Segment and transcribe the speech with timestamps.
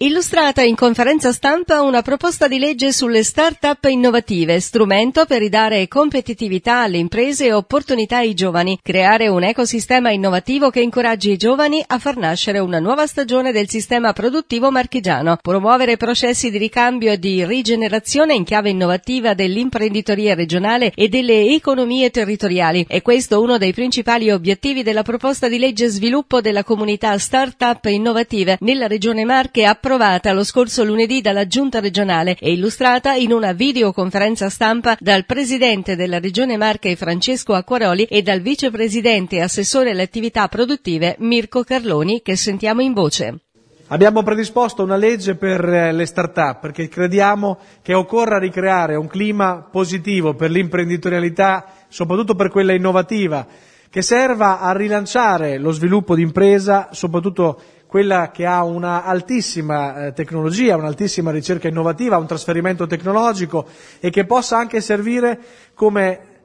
[0.00, 6.82] Illustrata in conferenza stampa una proposta di legge sulle start-up innovative, strumento per ridare competitività
[6.82, 11.98] alle imprese e opportunità ai giovani, creare un ecosistema innovativo che incoraggi i giovani a
[11.98, 17.44] far nascere una nuova stagione del sistema produttivo marchigiano, promuovere processi di ricambio e di
[17.44, 22.86] rigenerazione in chiave innovativa dell'imprenditoria regionale e delle economie territoriali.
[22.88, 28.58] E questo uno dei principali obiettivi della proposta di legge sviluppo della comunità start-up innovative
[28.60, 34.50] nella regione Marche approvata lo scorso lunedì dalla Giunta regionale e illustrata in una videoconferenza
[34.50, 40.46] stampa dal Presidente della Regione Marche Francesco Acquaroli e dal Vicepresidente e Assessore alle attività
[40.48, 43.38] produttive Mirko Carloni che sentiamo in voce.
[43.86, 49.66] Abbiamo predisposto una legge per eh, le start-up perché crediamo che occorra ricreare un clima
[49.72, 53.46] positivo per l'imprenditorialità, soprattutto per quella innovativa,
[53.88, 60.12] che serva a rilanciare lo sviluppo di impresa, soprattutto quella che ha una altissima eh,
[60.12, 63.66] tecnologia, un'altissima ricerca innovativa, un trasferimento tecnologico
[63.98, 65.38] e che possa anche servire
[65.74, 66.36] come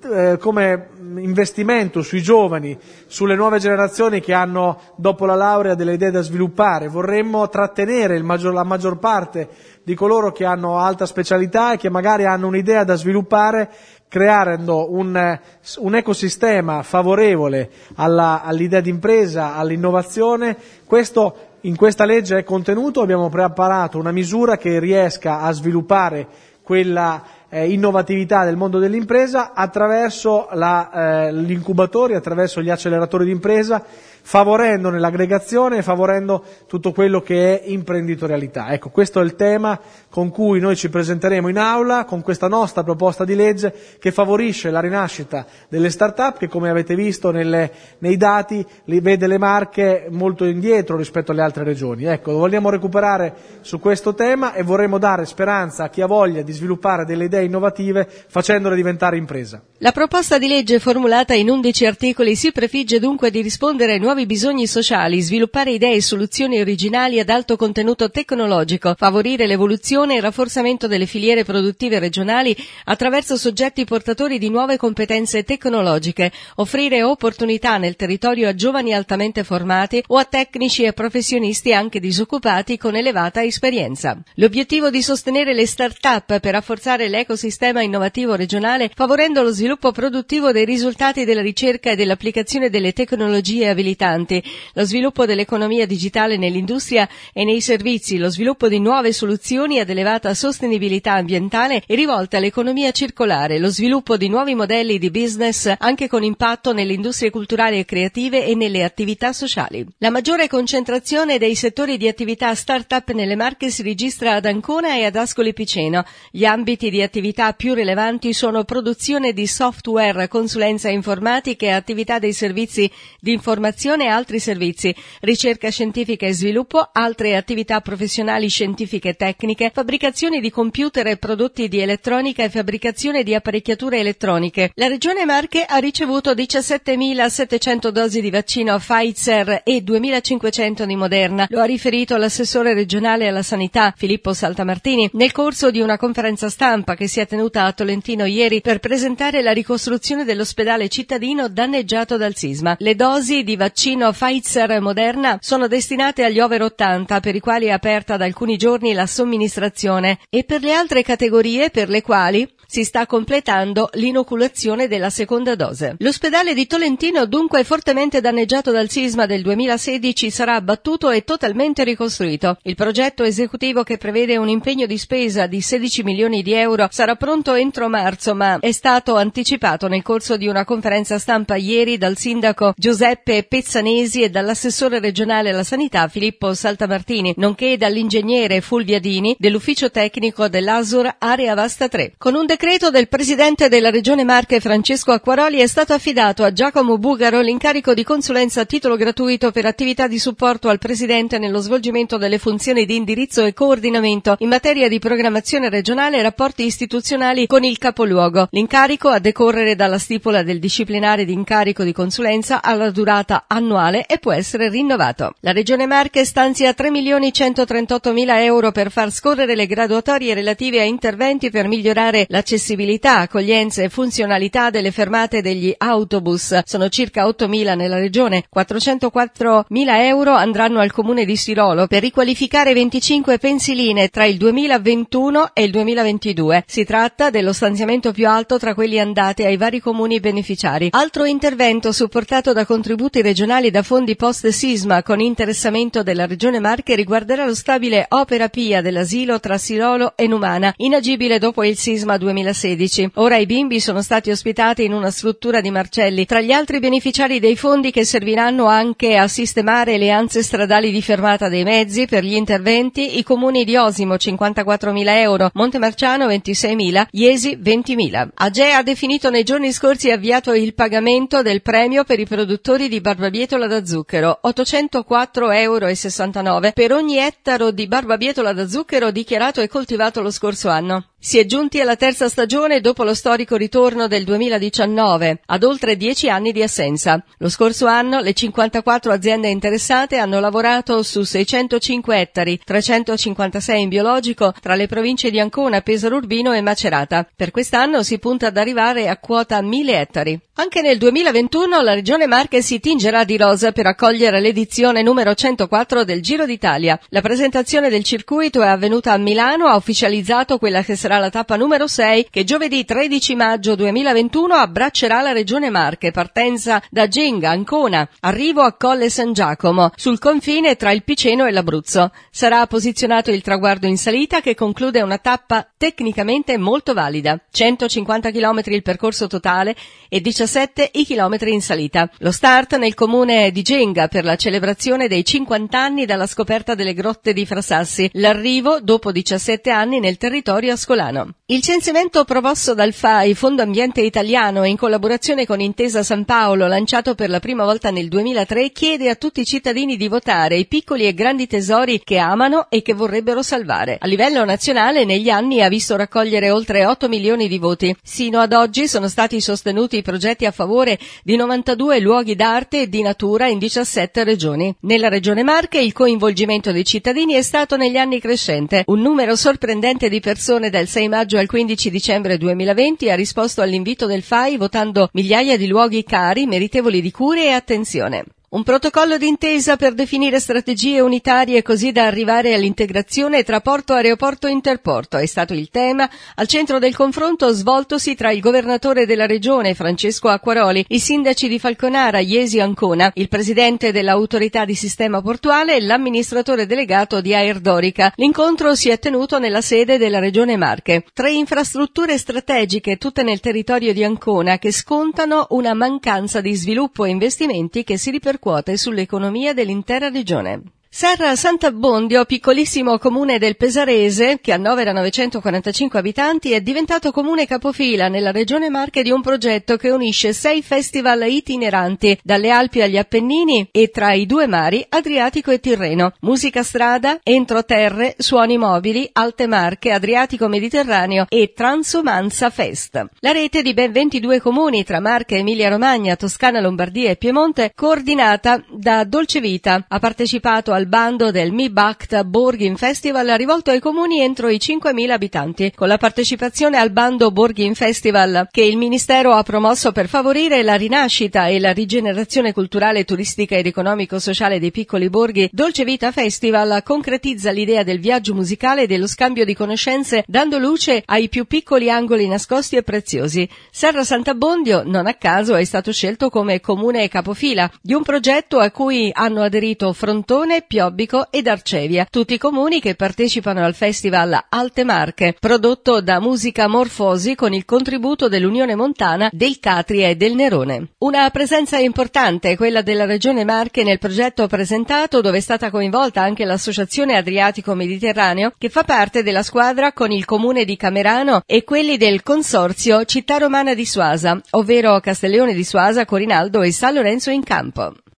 [0.00, 6.12] eh, come investimento sui giovani, sulle nuove generazioni che hanno dopo la laurea delle idee
[6.12, 6.86] da sviluppare.
[6.88, 9.48] Vorremmo trattenere maggior, la maggior parte
[9.82, 13.70] di coloro che hanno alta specialità e che magari hanno un'idea da sviluppare
[14.08, 15.38] creando un,
[15.76, 20.56] un ecosistema favorevole alla, all'idea di impresa, all'innovazione.
[20.84, 26.26] Questo in questa legge è contenuto, abbiamo preparato una misura che riesca a sviluppare
[26.62, 33.30] quella eh, innovatività del mondo dell'impresa attraverso la, eh, gli incubatori, attraverso gli acceleratori di
[33.30, 33.82] impresa
[34.22, 38.70] favorendone l'aggregazione e favorendo tutto quello che è imprenditorialità.
[38.72, 42.82] Ecco, questo è il tema con cui noi ci presenteremo in aula con questa nostra
[42.82, 48.16] proposta di legge che favorisce la rinascita delle start-up che come avete visto nelle, nei
[48.16, 52.04] dati li vede le marche molto indietro rispetto alle altre regioni.
[52.04, 56.52] Ecco, vogliamo recuperare su questo tema e vorremmo dare speranza a chi ha voglia di
[56.52, 59.62] sviluppare delle idee innovative facendole diventare impresa.
[59.78, 64.17] La proposta di legge formulata in 11 articoli si prefigge dunque di rispondere ai nuovi
[64.18, 70.16] nuovi bisogni sociali, sviluppare idee e soluzioni originali ad alto contenuto tecnologico, favorire l'evoluzione e
[70.16, 72.56] il rafforzamento delle filiere produttive regionali
[72.86, 80.02] attraverso soggetti portatori di nuove competenze tecnologiche, offrire opportunità nel territorio a giovani altamente formati
[80.08, 84.20] o a tecnici e professionisti anche disoccupati con elevata esperienza.
[84.34, 90.64] L'obiettivo di sostenere le start-up per rafforzare l'ecosistema innovativo regionale favorendo lo sviluppo produttivo dei
[90.64, 93.68] risultati della ricerca e dell'applicazione delle tecnologie e
[93.98, 94.42] importanti,
[94.74, 100.32] lo sviluppo dell'economia digitale nell'industria e nei servizi, lo sviluppo di nuove soluzioni ad elevata
[100.34, 106.22] sostenibilità ambientale e rivolte all'economia circolare, lo sviluppo di nuovi modelli di business anche con
[106.22, 109.84] impatto nelle industrie culturali e creative e nelle attività sociali.
[109.98, 115.06] La maggiore concentrazione dei settori di attività start-up nelle Marche si registra ad Ancona e
[115.06, 116.04] ad Ascoli Piceno.
[116.30, 122.32] Gli ambiti di attività più rilevanti sono produzione di software, consulenza informatica e attività dei
[122.32, 129.10] servizi di informazione formazione e altri servizi, ricerca scientifica e sviluppo, altre attività professionali scientifiche
[129.10, 134.72] e tecniche, fabbricazione di computer e prodotti di elettronica e fabbricazione di apparecchiature elettroniche.
[134.74, 141.46] La Regione Marche ha ricevuto 17.700 dosi di vaccino Pfizer e 2.500 di Moderna.
[141.48, 146.94] Lo ha riferito l'assessore regionale alla sanità Filippo Saltamartini nel corso di una conferenza stampa
[146.94, 152.36] che si è tenuta a Tolentino ieri per presentare la ricostruzione dell'ospedale cittadino danneggiato dal
[152.36, 152.76] sisma.
[152.78, 157.66] Le dosi di vaccino vaccino Pfizer Moderna sono destinate agli over 80 per i quali
[157.66, 162.56] è aperta da alcuni giorni la somministrazione e per le altre categorie per le quali
[162.70, 165.94] si sta completando l'inoculazione della seconda dose.
[166.00, 172.58] L'ospedale di Tolentino, dunque fortemente danneggiato dal sisma del 2016, sarà abbattuto e totalmente ricostruito.
[172.64, 177.14] Il progetto esecutivo che prevede un impegno di spesa di 16 milioni di euro sarà
[177.14, 182.18] pronto entro marzo, ma è stato anticipato nel corso di una conferenza stampa ieri dal
[182.18, 189.90] sindaco Giuseppe Pezzanesi e dall'assessore regionale alla sanità Filippo Saltamartini, nonché dall'ingegnere Fulvia Dini dell'ufficio
[189.90, 192.14] tecnico dell'Asur Area Vasta 3.
[192.16, 196.96] Con un decreto del presidente della Regione Marche Francesco Acquaroli è stato affidato a Giacomo
[196.96, 202.16] Bugaro l'incarico di consulenza a titolo gratuito per attività di supporto al presidente nello svolgimento
[202.16, 207.64] delle funzioni di indirizzo e coordinamento in materia di programmazione regionale e rapporti istituzionali con
[207.64, 208.48] il capoluogo.
[208.52, 214.18] L'incarico a decorrere dalla stipula del disciplinare di incarico di consulenza alla durata annuale e
[214.18, 215.34] può essere rinnovato.
[215.40, 220.80] La Regione Marche stanzia 3 milioni 138 mila euro per far scorrere le graduatorie relative
[220.80, 226.60] a interventi per migliorare l'accessibilità, accoglienza e funzionalità delle fermate degli autobus.
[226.64, 228.44] Sono circa 8 mila nella regione.
[228.48, 235.50] 404 mila euro andranno al comune di Sirolo per riqualificare 25 pensiline tra il 2021
[235.52, 236.64] e il 2022.
[236.66, 240.88] Si tratta dello stanziamento più alto tra quelli andati ai vari comuni beneficiari.
[240.92, 247.46] Altro intervento supportato da contributi regionali da fondi post-sisma con interessamento della Regione Marche riguarderà
[247.46, 253.12] lo stabile Opera Pia dell'asilo tra Sirolo e Numana, inagibile dopo il sisma 2016.
[253.14, 256.26] Ora i bimbi sono stati ospitati in una struttura di Marcelli.
[256.26, 261.00] Tra gli altri beneficiari dei fondi che serviranno anche a sistemare le anse stradali di
[261.00, 267.56] fermata dei mezzi per gli interventi, i comuni di Osimo 54.000 euro, Montemarciano 26.000, Iesi
[267.56, 268.28] 20.000.
[268.34, 273.00] AGE ha definito nei giorni scorsi avviato il pagamento del premio per i produttori di
[273.38, 280.20] barbabietola da zucchero, 804,69 euro per ogni ettaro di barbabietola da zucchero dichiarato e coltivato
[280.22, 281.10] lo scorso anno.
[281.20, 286.30] Si è giunti alla terza stagione dopo lo storico ritorno del 2019, ad oltre dieci
[286.30, 287.20] anni di assenza.
[287.38, 294.54] Lo scorso anno le 54 aziende interessate hanno lavorato su 605 ettari, 356 in biologico,
[294.60, 297.26] tra le province di Ancona, Pesaro Urbino e Macerata.
[297.34, 300.40] Per quest'anno si punta ad arrivare a quota 1000 ettari.
[300.54, 306.04] Anche nel 2021 la Regione Marche si tingerà di rosa per accogliere l'edizione numero 104
[306.04, 306.98] del Giro d'Italia.
[307.10, 311.56] La presentazione del circuito è avvenuta a Milano, ha ufficializzato quella che sarà la tappa
[311.56, 318.06] numero 6 che giovedì 13 maggio 2021 abbraccerà la Regione Marche, partenza da Genga, Ancona,
[318.20, 322.10] arrivo a Colle San Giacomo, sul confine tra il Piceno e l'Abruzzo.
[322.30, 327.40] Sarà posizionato il traguardo in salita che conclude una tappa tecnicamente molto valida.
[327.50, 329.74] 150 km il percorso totale
[330.10, 332.10] e 17 17 i chilometri in salita.
[332.18, 336.94] Lo start nel comune di Genga per la celebrazione dei 50 anni dalla scoperta delle
[336.94, 338.10] grotte di Frasassi.
[338.14, 341.34] L'arrivo dopo 17 anni nel territorio ascolano.
[341.46, 347.14] Il censimento promosso dal FAI, Fondo Ambiente Italiano, in collaborazione con Intesa San Paolo, lanciato
[347.14, 351.06] per la prima volta nel 2003, chiede a tutti i cittadini di votare i piccoli
[351.06, 353.96] e grandi tesori che amano e che vorrebbero salvare.
[353.98, 357.96] A livello nazionale, negli anni ha visto raccogliere oltre 8 milioni di voti.
[358.02, 362.88] Sino ad oggi sono stati sostenuti i progetti a favore di 92 luoghi d'arte e
[362.88, 364.74] di natura in 17 regioni.
[364.80, 368.82] Nella regione Marche il coinvolgimento dei cittadini è stato negli anni crescente.
[368.86, 374.06] Un numero sorprendente di persone dal 6 maggio al 15 dicembre 2020 ha risposto all'invito
[374.06, 378.24] del FAI votando migliaia di luoghi cari, meritevoli di cure e attenzione.
[378.50, 385.18] Un protocollo d'intesa per definire strategie unitarie così da arrivare all'integrazione tra porto, aeroporto interporto
[385.18, 390.28] è stato il tema al centro del confronto svoltosi tra il governatore della regione Francesco
[390.28, 396.64] Acquaroli, i sindaci di Falconara, Iesi Ancona, il presidente dell'autorità di sistema portuale e l'amministratore
[396.64, 398.14] delegato di Air Dorica.
[398.16, 401.04] L'incontro si è tenuto nella sede della regione Marche.
[401.12, 407.10] Tre infrastrutture strategiche tutte nel territorio di Ancona che scontano una mancanza di sviluppo e
[407.10, 410.62] investimenti che si ripercuotono ripercuote sull'economia dell'intera regione.
[410.90, 418.32] Serra Sant'Abbondio, piccolissimo comune del Pesarese, che annovera 945 abitanti, è diventato comune capofila nella
[418.32, 423.90] regione Marche di un progetto che unisce sei festival itineranti, dalle Alpi agli Appennini e
[423.90, 426.14] tra i due mari, Adriatico e Tirreno.
[426.20, 433.08] Musica strada, entroterre, suoni mobili, Alte Marche, Adriatico Mediterraneo e Transumanza Fest.
[433.20, 438.64] La rete di ben 22 comuni tra Marche, Emilia Romagna, Toscana, Lombardia e Piemonte, coordinata
[438.70, 444.20] da Dolce Vita, ha partecipato al bando del Mi Bakta Borghin Festival rivolto ai comuni
[444.20, 449.42] entro i 5.000 abitanti, con la partecipazione al bando Borghin Festival che il Ministero ha
[449.42, 455.48] promosso per favorire la rinascita e la rigenerazione culturale, turistica ed economico-sociale dei piccoli borghi.
[455.50, 461.02] Dolce Vita Festival concretizza l'idea del viaggio musicale e dello scambio di conoscenze dando luce
[461.06, 463.48] ai più piccoli angoli nascosti e preziosi.
[463.72, 468.70] Serra Sant'Abbondio, non a caso, è stato scelto come comune capofila di un progetto a
[468.70, 474.84] cui hanno aderito Frontone, Piobbico ed Arcevia, tutti i comuni che partecipano al festival Alte
[474.84, 480.90] Marche, prodotto da Musica Morfosi con il contributo dell'Unione Montana, del Catria e del Nerone.
[480.98, 486.20] Una presenza importante è quella della Regione Marche nel progetto presentato dove è stata coinvolta
[486.20, 491.64] anche l'Associazione Adriatico Mediterraneo che fa parte della squadra con il comune di Camerano e
[491.64, 497.30] quelli del consorzio Città Romana di Suasa, ovvero Castelleone di Suasa, Corinaldo e San Lorenzo
[497.30, 497.94] in Campo.